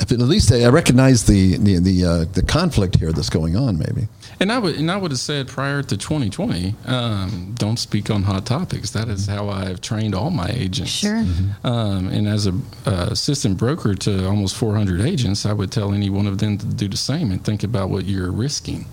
[0.00, 3.78] at least I recognize the the the, uh, the conflict here that's going on.
[3.78, 4.08] Maybe
[4.40, 8.24] And I would and I would have said prior to 2020, um, don't speak on
[8.24, 8.90] hot topics.
[8.90, 10.90] That is how I have trained all my agents.
[10.90, 11.24] Sure.
[11.62, 12.52] Um, and as a
[12.86, 16.66] uh, assistant broker to almost 400 agents, I would tell any one of them to
[16.66, 18.86] do the same and think about what you're risking.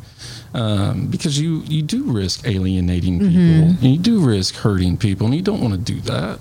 [0.54, 5.36] Um, because you, you do risk alienating people, and you do risk hurting people, and
[5.36, 6.40] you don't want to do that.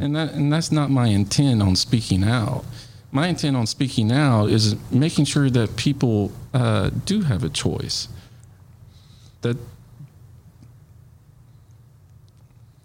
[0.00, 2.64] And that and that's not my intent on speaking out.
[3.12, 8.08] My intent on speaking now is making sure that people uh, do have a choice.
[9.42, 9.56] That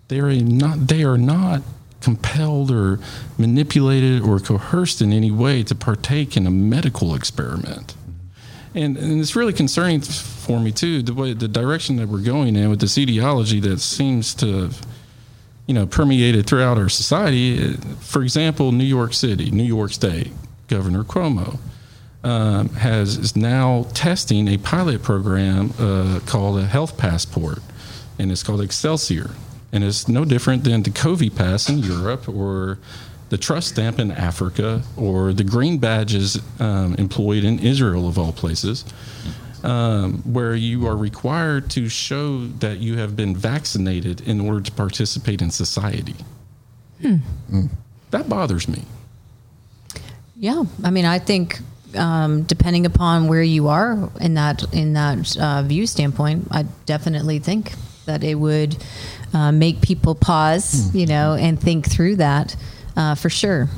[0.07, 1.61] they are not they are not
[2.01, 2.99] compelled or
[3.37, 7.95] manipulated or coerced in any way to partake in a medical experiment.
[8.73, 12.55] And, and it's really concerning for me too the way the direction that we're going
[12.55, 14.71] in with this ideology that seems to
[15.67, 17.73] you know permeated throughout our society.
[17.99, 20.31] For example, New York City, New York State,
[20.67, 21.59] Governor Cuomo
[22.23, 27.59] um, has is now testing a pilot program uh, called a health passport,
[28.19, 29.31] and it's called Excelsior,
[29.71, 32.77] and it's no different than the Covi Pass in Europe or
[33.29, 38.33] the trust stamp in Africa or the green badges um, employed in Israel of all
[38.33, 38.83] places.
[39.63, 44.71] Um, where you are required to show that you have been vaccinated in order to
[44.71, 46.15] participate in society.
[48.09, 48.85] That bothers me.
[50.35, 51.59] Yeah, I mean, I think
[51.95, 57.39] um, depending upon where you are in that in that uh, view standpoint, I definitely
[57.39, 57.73] think
[58.05, 58.77] that it would
[59.33, 62.55] uh, make people pause, you know, and think through that
[62.95, 63.69] uh, for sure.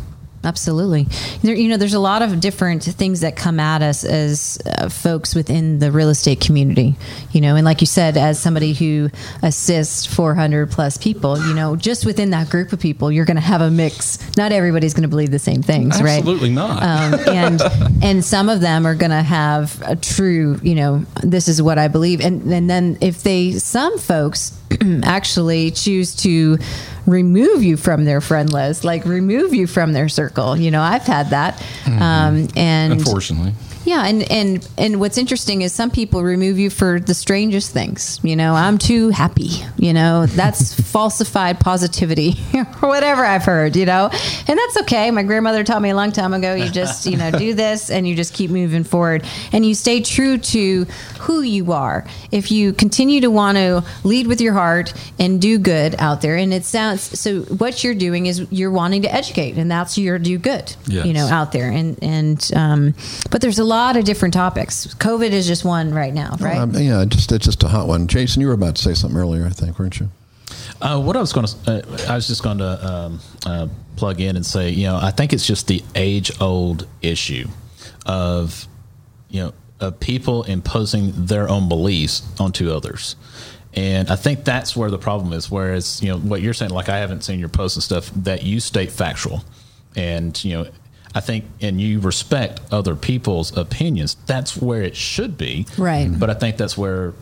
[0.44, 1.08] Absolutely.
[1.42, 4.90] There, you know, there's a lot of different things that come at us as uh,
[4.90, 6.96] folks within the real estate community,
[7.32, 9.10] you know, and like you said, as somebody who
[9.42, 13.42] assists 400 plus people, you know, just within that group of people, you're going to
[13.42, 14.20] have a mix.
[14.36, 16.20] Not everybody's going to believe the same things, right?
[16.20, 16.84] Absolutely not.
[16.84, 17.62] um, and
[18.04, 21.78] and some of them are going to have a true, you know, this is what
[21.78, 24.60] I believe, and and then if they, some folks
[25.04, 26.58] actually choose to
[27.06, 30.56] remove you from their friend list, like remove you from their circle.
[30.56, 33.54] You know, I've had that, um, and Unfortunately.
[33.86, 38.20] Yeah, and and and what's interesting is some people remove you for the strangest things.
[38.24, 39.50] You know, I'm too happy.
[39.78, 43.76] You know, that's falsified positivity or whatever I've heard.
[43.76, 44.10] You know,
[44.48, 45.12] and that's okay.
[45.12, 46.56] My grandmother taught me a long time ago.
[46.56, 50.02] You just you know do this and you just keep moving forward and you stay
[50.02, 50.86] true to
[51.20, 52.06] who you are.
[52.32, 56.38] If you continue to want to lead with your heart and do good out there,
[56.38, 57.42] and it sounds so.
[57.44, 60.74] What you're doing is you're wanting to educate, and that's your do good.
[60.88, 61.06] Yes.
[61.06, 62.94] You know, out there, and and um,
[63.30, 64.88] but there's a lot of different topics.
[64.96, 66.58] COVID is just one right now, right?
[66.58, 68.08] Um, yeah, just it's just a hot one.
[68.08, 70.10] Jason, you were about to say something earlier, I think, weren't you?
[70.82, 74.20] Uh, what I was going to, uh, I was just going to um, uh, plug
[74.20, 77.48] in and say, you know, I think it's just the age-old issue
[78.06, 78.68] of,
[79.30, 83.16] you know, of people imposing their own beliefs onto others,
[83.74, 85.50] and I think that's where the problem is.
[85.50, 88.44] Whereas, you know, what you're saying, like I haven't seen your posts and stuff that
[88.44, 89.44] you state factual,
[89.96, 90.70] and you know,
[91.16, 94.16] I think, and you respect other people's opinions.
[94.26, 96.10] That's where it should be, Right.
[96.12, 97.14] But I think that's where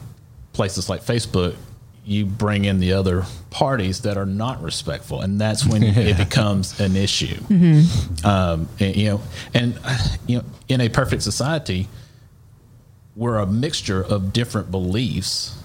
[0.53, 1.55] places like Facebook
[2.03, 6.79] you bring in the other parties that are not respectful, and that's when it becomes
[6.79, 7.37] an issue.
[8.23, 9.21] Um, and, you know,
[9.53, 9.79] and
[10.27, 11.87] you know, in a perfect society,
[13.15, 15.60] we're a mixture of different beliefs,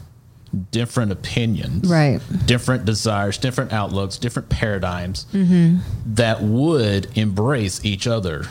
[0.71, 2.21] different opinions, Right.
[2.47, 5.79] different desires, different outlooks, different paradigms mm-hmm.
[6.15, 8.47] that would embrace each other,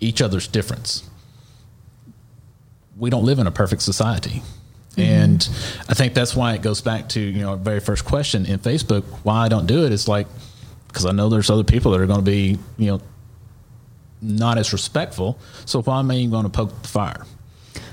[0.00, 1.08] each other's difference
[2.96, 4.42] we don't live in a perfect society.
[4.92, 5.00] Mm-hmm.
[5.00, 5.48] And
[5.88, 8.58] I think that's why it goes back to, you know, our very first question in
[8.58, 10.26] Facebook, why I don't do it is like,
[10.88, 13.00] because I know there's other people that are going to be, you know,
[14.22, 15.38] not as respectful.
[15.66, 17.26] So why am I even going to poke the fire?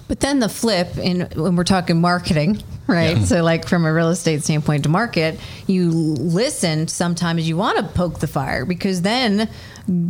[0.07, 3.17] But then the flip, in when we're talking marketing, right?
[3.23, 6.87] So, like from a real estate standpoint to market, you listen.
[6.87, 9.49] Sometimes you want to poke the fire because then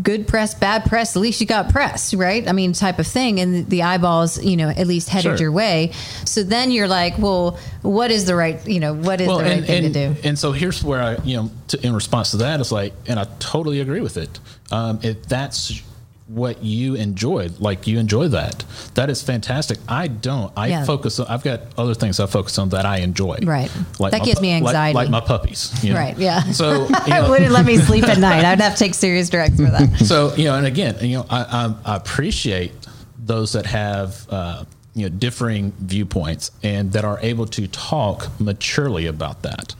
[0.01, 1.15] good press, bad press.
[1.15, 2.47] At least you got press, right?
[2.47, 5.45] I mean, type of thing, and the eyeballs, you know, at least headed Sure.
[5.45, 5.91] your way.
[6.25, 9.51] So then you're like, well, what is the right, you know, what is the right
[9.51, 10.27] and, thing and, to do?
[10.27, 13.19] and so here's where I, you know, to, in response to that, it's like, and
[13.19, 14.39] I totally agree with it.
[14.71, 15.82] Um, if that's
[16.27, 18.63] what you enjoy, like you enjoy that,
[18.95, 19.77] that is fantastic.
[19.89, 20.53] I don't.
[20.55, 20.86] I Yeah.
[20.86, 21.19] focus.
[21.19, 23.39] on I've got other things I focus on that I enjoy.
[23.43, 23.69] Right.
[23.99, 24.95] Like That gives pu- me anxiety.
[24.95, 25.71] Like, my puppies.
[25.83, 25.99] you know?
[25.99, 26.41] Right, yeah.
[26.51, 28.45] So you it know, wouldn't let me sleep at night.
[28.45, 29.97] I'd have to take serious drugs for that.
[30.05, 31.41] so you know, and again, you know, I,
[31.86, 32.71] I, I appreciate
[33.19, 34.63] those that have uh,
[34.95, 39.75] you know differing viewpoints and that are able to talk maturely about that.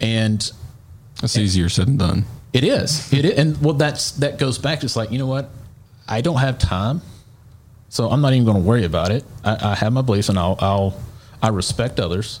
[0.00, 0.50] And
[1.20, 2.24] That's easier said than done.
[2.54, 4.82] it is, it is, and well, that's that goes back.
[4.84, 5.50] It's like you know what,
[6.08, 7.00] I don't have time,
[7.88, 9.24] so I'm not even going to worry about it.
[9.44, 11.00] I, I have my beliefs, and I'll, I'll
[11.42, 12.40] I respect others,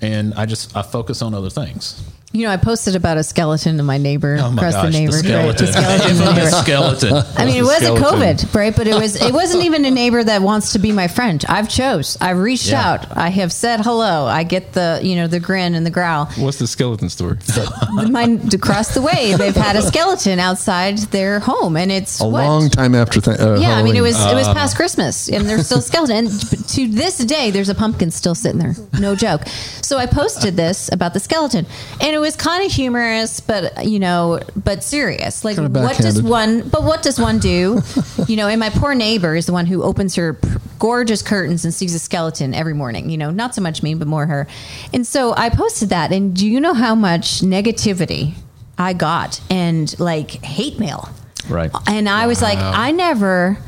[0.00, 2.02] and I just I focus on other things.
[2.32, 4.90] You know, I posted about a skeleton in my neighbor Oh my across gosh, the
[5.00, 5.20] neighbor.
[5.20, 6.50] the right, the skeleton, skeleton the the neighbor.
[6.50, 7.14] skeleton.
[7.36, 8.20] I mean, it was a skeleton.
[8.20, 8.76] COVID, right?
[8.76, 11.44] But it was it wasn't even a neighbor that wants to be my friend.
[11.48, 12.16] I've chose.
[12.20, 12.88] I've reached Yeah.
[12.88, 13.16] out.
[13.16, 14.26] I have said hello.
[14.26, 16.26] I get the you know the grin and the growl.
[16.36, 17.38] What's the skeleton story?
[18.10, 22.44] Mine across the way, they've had a skeleton outside their home, and it's A what?
[22.44, 23.20] long time after.
[23.20, 24.02] Th- uh, Yeah, I mean it Halloween.
[24.02, 26.16] was it was past Christmas, and there's still skeleton.
[26.28, 26.30] And
[26.68, 28.76] to this day, there's a pumpkin still sitting there.
[29.00, 29.42] No joke.
[29.82, 31.66] So I posted this about the skeleton,
[32.00, 35.44] and it was kind of humorous, but you know, but serious.
[35.44, 36.24] Like, Kinda what does backhanded.
[36.24, 36.68] one?
[36.68, 37.80] But what does one do?
[38.28, 41.64] you know, and my poor neighbor is the one who opens her p- gorgeous curtains
[41.64, 43.10] and sees a skeleton every morning.
[43.10, 44.46] You know, not so much me, but more her.
[44.92, 48.34] And so I posted that, and do you know how much negativity
[48.78, 51.08] I got and like hate mail?
[51.48, 51.70] Right.
[51.86, 53.58] And I was like, I never.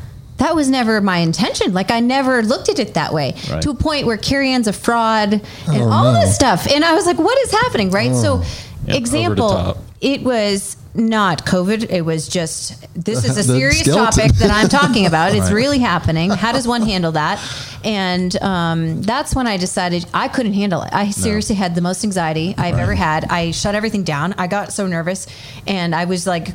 [0.42, 1.72] That was never my intention.
[1.72, 3.62] Like I never looked at it that way Right.
[3.62, 6.20] to a point where Carrie Ann's a fraud and Oh, all no.
[6.20, 6.66] this stuff.
[6.66, 7.90] And I was like, what is happening?
[7.90, 8.14] Right.
[8.14, 8.42] So,
[8.86, 9.84] Yep, example, over the top.
[10.00, 11.88] it was not COVID.
[11.90, 14.04] It was just this is a serious skeleton.
[14.28, 15.32] topic that I'm talking about.
[15.38, 16.30] It's really happening.
[16.30, 17.38] How does one handle that?
[17.84, 20.90] And um, that's when I decided I couldn't handle it.
[20.92, 23.24] I seriously had the most anxiety I've ever had.
[23.30, 24.34] I shut everything down.
[24.36, 25.26] I got so nervous,
[25.66, 26.48] and I was like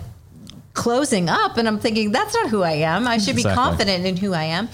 [0.77, 3.07] closing up and I'm thinking that's not who I am.
[3.07, 3.63] I should be Exactly.
[3.63, 4.69] confident in who I am.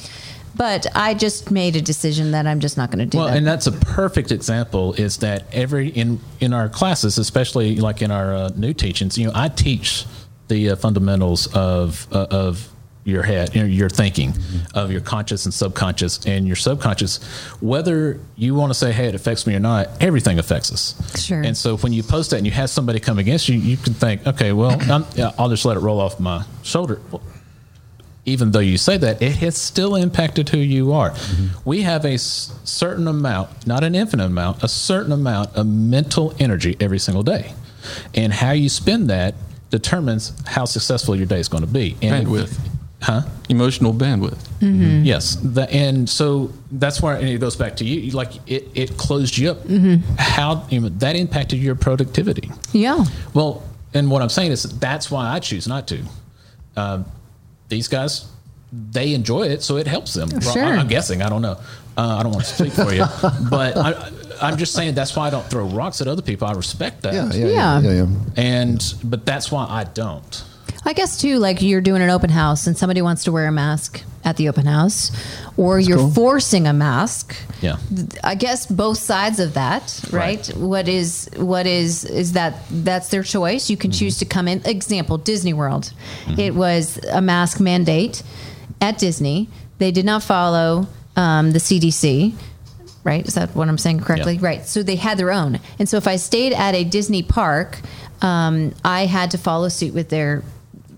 [0.55, 3.37] But I just made a decision that I'm just not going to do Well, that.
[3.37, 4.93] and that's a perfect example.
[4.93, 9.25] Is that every in in our classes, especially like in our uh, new teachings, you
[9.25, 10.05] know, I teach
[10.49, 12.69] the uh, fundamentals of uh, of
[13.05, 14.77] your head, you know, your thinking, mm-hmm.
[14.77, 17.23] of your conscious and subconscious, and your subconscious.
[17.59, 21.21] Whether you want to say, "Hey, it affects me" or not, everything affects us.
[21.21, 21.41] Sure.
[21.41, 23.93] And so when you post that and you have somebody come against you, you can
[23.93, 25.05] think, "Okay, well, I'm,
[25.37, 27.21] i'll just let it roll off my shoulder." Well,
[28.25, 31.11] even though you say that, it has still impacted who you are.
[31.11, 31.69] Mm-hmm.
[31.69, 36.33] We have a s- certain amount, not an infinite amount, a certain amount of mental
[36.39, 37.53] energy every single day.
[38.13, 39.35] And how you spend that
[39.71, 41.97] determines how successful your day is going to be.
[42.01, 42.57] And Bandwidth.
[43.03, 43.21] Huh?
[43.49, 44.39] Emotional bandwidth.
[45.05, 48.11] Yes, the, and so that's where and it goes back to you.
[48.11, 49.57] Like it, it closed you up.
[50.17, 52.49] How you know, that impacted your productivity?
[52.71, 53.03] Yeah.
[53.33, 53.61] Well,
[53.93, 56.01] and what I'm saying is that's why I choose not to.
[56.77, 57.05] Um,
[57.67, 58.25] these guys,
[58.71, 60.29] they enjoy it, so it helps them.
[60.31, 60.63] Well, Sure.
[60.63, 61.21] I- I'm guessing.
[61.21, 61.57] I don't know.
[61.97, 63.03] Uh, I don't want to speak for you,
[63.49, 64.09] but I,
[64.41, 66.47] I'm just saying that's why I don't throw rocks at other people.
[66.47, 67.13] I respect that.
[67.13, 67.79] Yeah, yeah, Yeah.
[67.81, 68.03] yeah, yeah.
[68.03, 68.07] yeah.
[68.37, 70.43] And but that's why I don't.
[70.85, 73.51] I guess too, like you're doing an open house and somebody wants to wear a
[73.51, 75.11] mask at the open house,
[75.57, 76.11] or you're cool.
[76.11, 77.35] forcing a mask.
[77.61, 77.77] Yeah.
[78.23, 80.23] I guess both sides of that, right?
[80.47, 80.57] Right.
[80.57, 83.69] What is what is is that that's their choice.
[83.69, 83.99] You can Mm-hmm.
[83.99, 84.61] choose to come in.
[84.65, 85.93] Example: Disney World.
[86.37, 88.23] It was a mask mandate
[88.81, 89.49] at Disney.
[89.79, 92.33] They did not follow um, the CDC.
[93.05, 93.27] Right?
[93.27, 94.35] Is that what I'm saying correctly?
[94.35, 94.45] Yeah.
[94.47, 94.65] Right.
[94.65, 95.59] So they had their own.
[95.79, 97.81] And so if I stayed at a Disney park,
[98.21, 100.41] um, I had to follow suit with their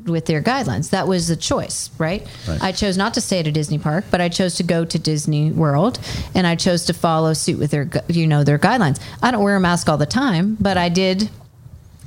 [0.05, 0.91] with their guidelines.
[0.91, 2.25] That was the choice, right?
[2.47, 2.61] Right.
[2.61, 4.99] I chose not to stay at a Disney park, but I chose to go to
[4.99, 5.99] Disney World,
[6.33, 8.99] and I chose to follow suit with their you know, their guidelines.
[9.21, 11.29] I don't wear a mask all the time, but I did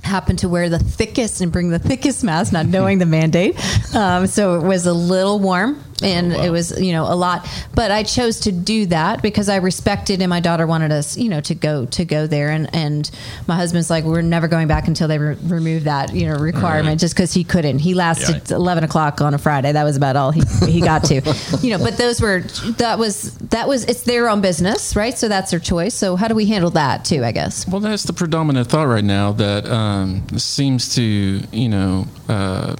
[0.02, 3.56] happen to wear the thickest and bring the thickest mask, not knowing the mandate.
[3.94, 6.42] Um, so it was a little warm and wow.
[6.42, 7.46] it was, you know, a lot.
[7.74, 11.28] But I chose to do that because I respected and my daughter wanted us, you
[11.28, 12.50] know, to go to go there.
[12.50, 13.10] And and
[13.46, 17.00] my husband's like, we're never going back until they re- remove that, you know, requirement,
[17.00, 17.80] just because he couldn't.
[17.80, 18.56] He lasted Yeah.
[18.56, 19.72] eleven o'clock on a Friday.
[19.72, 21.14] That was about all he he got to,
[21.62, 21.82] you know.
[21.82, 22.40] But those were
[22.78, 25.16] that was that was it's their own business, right?
[25.16, 25.94] So that's their choice.
[25.94, 27.24] So how do we handle that too?
[27.24, 27.66] I guess.
[27.66, 32.76] Well, that's the predominant thought right now that um, seems to, you know, uh,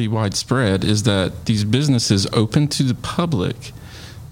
[0.00, 3.72] be widespread is that these businesses open to the public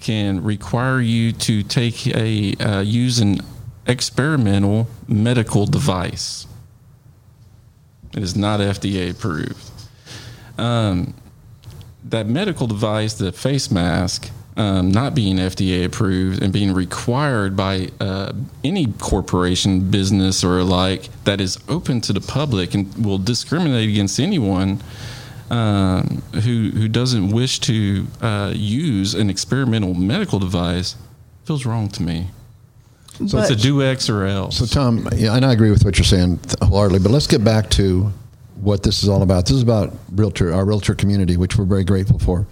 [0.01, 3.41] can require you to take a uh, use an
[3.87, 6.47] experimental medical device.
[8.17, 9.71] It is not FDA approved.
[10.57, 11.15] Um,
[12.05, 17.91] that medical device, the face mask, um, not being FDA approved and being required by
[18.01, 18.33] uh,
[18.65, 24.19] any corporation, business, or like that is open to the public and will discriminate against
[24.19, 24.81] anyone
[25.51, 30.97] um, who who doesn't wish to uh, use an experimental medical device
[31.45, 32.29] feels wrong to me.
[33.27, 34.59] So it's a do X or else.
[34.59, 37.69] So, Tom, yeah, and I agree with what you're saying wholeheartedly, but let's get back
[37.71, 38.13] to
[38.61, 39.47] what this is all about.
[39.47, 42.47] This is about realtor, our realtor community, which we're very grateful for.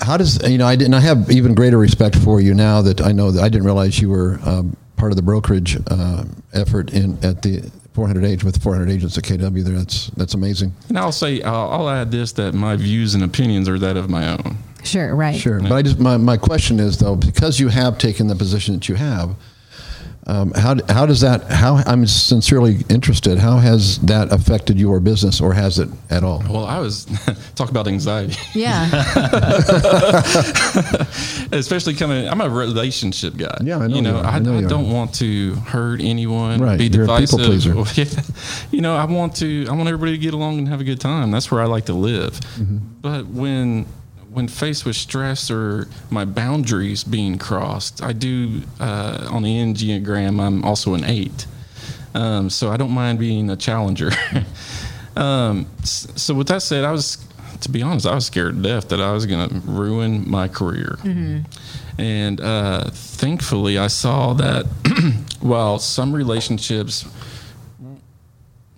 [0.00, 0.66] How does you know?
[0.66, 0.94] I didn't.
[0.94, 4.00] I have even greater respect for you now that I know that I didn't realize
[4.00, 8.62] you were um, part of the brokerage uh, effort in at the 400 agents with
[8.62, 9.64] 400 agents at KW.
[9.64, 10.72] There, that's that's amazing.
[10.88, 14.08] and I'll say I'll, I'll add this that my views and opinions are that of
[14.08, 14.58] my own.
[14.84, 15.14] Sure.
[15.14, 15.36] Right.
[15.38, 18.74] Sure, but I just my, my question is though because you have taken the position
[18.74, 19.34] that you have,
[20.26, 23.38] um, how how does that how I'm sincerely interested.
[23.38, 26.42] How has that affected your business, or has it at all?
[26.48, 27.04] Well, I was
[27.56, 28.36] talk about anxiety.
[28.54, 28.88] Yeah.
[31.52, 32.28] especially coming.
[32.28, 33.56] I'm a relationship guy.
[33.62, 34.24] Yeah, I know You know, you.
[34.24, 34.94] I, I know I you don't are.
[34.94, 36.60] want to hurt anyone.
[36.60, 37.74] Right, Be you're a people divisive.
[37.76, 38.24] pleaser.
[38.70, 39.66] You know, I want to.
[39.68, 41.30] I want everybody to get along and have a good time.
[41.30, 42.34] That's where I like to live.
[42.40, 42.78] Mm-hmm.
[43.00, 43.86] But when
[44.32, 50.40] when faced with stress or my boundaries being crossed, I do uh, on the Enneagram.
[50.40, 51.46] I'm also an eight,
[52.14, 54.10] um, so I don't mind being a challenger.
[55.16, 57.24] um, so with that said, I was,
[57.62, 60.46] to be honest, I was scared to death that I was going to ruin my
[60.48, 60.98] career.
[61.98, 64.64] And uh, thankfully, I saw that
[65.40, 67.04] while some relationships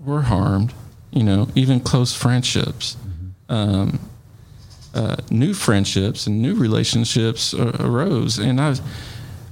[0.01, 0.73] were harmed,
[1.13, 2.97] you know, even close friendships,
[3.49, 4.01] um,
[4.95, 8.81] uh, new friendships and new relationships arose, and I've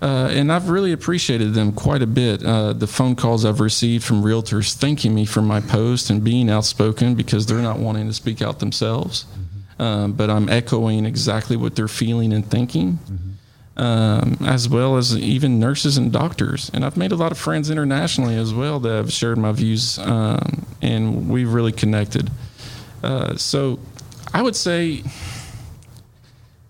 [0.03, 2.43] uh, and I've really appreciated them quite a bit.
[2.43, 6.49] Uh, the phone calls I've received from realtors thanking me for my post and being
[6.49, 9.27] outspoken because they're not wanting to speak out themselves,
[9.79, 12.99] um, but I'm echoing exactly what they're feeling and thinking.
[13.77, 16.71] Um, as well as even nurses and doctors.
[16.75, 19.99] And I've made a lot of friends internationally as well that have shared my views,
[20.01, 22.31] um, and we've really connected.
[23.03, 23.79] Uh, so
[24.33, 25.03] I would say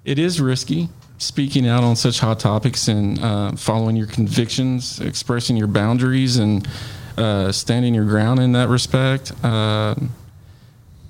[0.04, 5.56] it is risky speaking out on such hot topics and uh, following your convictions, expressing
[5.56, 6.66] your boundaries, and
[7.18, 9.32] uh, standing your ground in that respect.
[9.44, 10.10] Um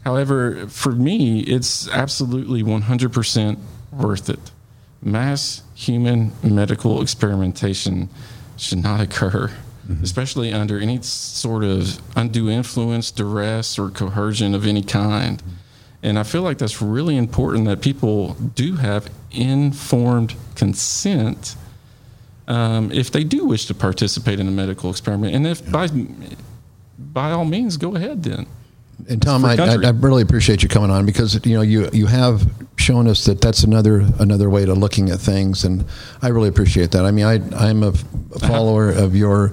[0.05, 3.59] however, for me, it's absolutely 100%
[3.93, 4.51] worth it.
[5.03, 8.09] Mass human medical experimentation
[8.57, 9.51] should not occur,
[10.03, 15.43] especially under any sort of undue influence, duress, or coercion of any kind.
[16.03, 21.57] And I feel like that's really important that people do have informed consent
[22.49, 25.35] um, if they do wish to participate in a medical experiment.
[25.35, 25.89] And if by
[26.99, 28.47] by all means, go ahead then.
[29.09, 29.75] And Tom, I, I.
[29.87, 33.41] I really appreciate you coming on because you know you you have shown us that
[33.41, 35.85] that's another another way to looking at things, and
[36.23, 37.05] I really appreciate that.
[37.05, 39.53] I mean, I I'm a, f- a follower of your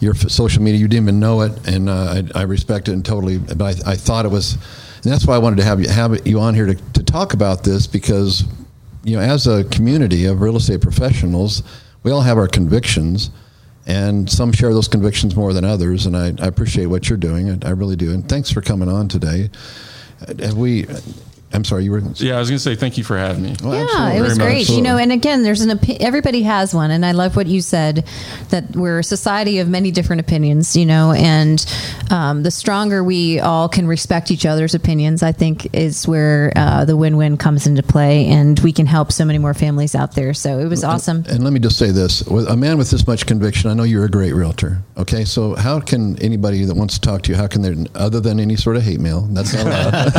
[0.00, 0.80] your f- social media.
[0.80, 3.38] You didn't even know it, and uh, I, I respect it and totally.
[3.38, 4.58] But I, I thought it was,
[5.02, 7.34] and that's why I wanted to have you have you on here to, to talk
[7.34, 8.44] about this because
[9.02, 11.62] you know as a community of real estate professionals,
[12.02, 13.30] we all have our convictions
[13.86, 16.06] and some share those convictions more than others.
[16.06, 17.50] And I, I appreciate what you're doing.
[17.50, 18.12] I, I really do.
[18.12, 19.50] And thanks for coming on today.
[20.20, 20.86] Uh, Have we?
[21.54, 22.00] I'm sorry, you were.
[22.16, 23.54] Yeah, I was going to say thank you for having me.
[23.62, 24.18] Well, yeah, absolutely.
[24.18, 24.68] it was Very great.
[24.68, 24.76] much.
[24.76, 27.60] You know, and again, there's an opi- everybody has one, and I love what you
[27.60, 28.06] said
[28.50, 30.76] that we're a society of many different opinions.
[30.76, 31.64] You know, and
[32.10, 36.84] um, the stronger we all can respect each other's opinions, I think is where uh,
[36.84, 40.34] the win-win comes into play, and we can help so many more families out there.
[40.34, 41.24] So it was awesome.
[41.28, 43.82] And let me just say this: with a man with this much conviction, I know
[43.82, 44.82] you're a great realtor.
[44.96, 48.20] Okay, so how can anybody that wants to talk to you, how can they, other
[48.20, 50.12] than any sort of hate mail, that's not allowed.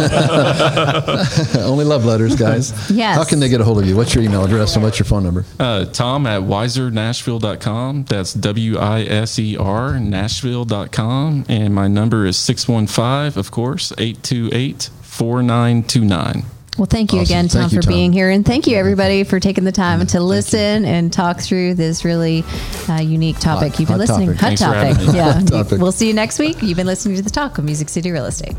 [1.58, 2.72] Only love letters, guys.
[2.94, 3.16] Yes.
[3.18, 3.96] How can they get a hold of you?
[3.96, 5.46] What's your email address and what's your phone number?
[5.60, 8.06] Uh, Tom at wisernashville.com.
[8.06, 11.46] That's W I S E R, Nashville.com.
[11.50, 16.44] And my number is 615, of course, 828 4929.
[16.78, 17.32] Well, thank you Awesome.
[17.32, 17.94] again, Tom, Thank you, for Tom.
[17.94, 21.76] being here, and thank you everybody for taking the time to listen and talk through
[21.76, 22.44] this really
[22.90, 23.74] uh, unique topic.
[23.74, 24.60] Hot- You've been hot listening, topic.
[24.60, 24.62] hot Thanks
[25.06, 25.16] topic.
[25.16, 25.80] Yeah, Hot topic.
[25.80, 26.64] we'll see you next week.
[26.64, 28.56] You've been listening to the talk of Music City Real Estate.